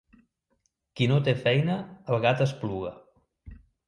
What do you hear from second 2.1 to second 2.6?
el gat